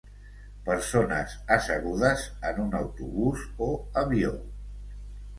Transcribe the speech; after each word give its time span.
Persones 0.67 1.33
assegudes 1.55 2.23
en 2.51 2.61
un 2.63 2.71
autobús 2.79 3.43
o 3.65 3.67
avió. 4.03 4.33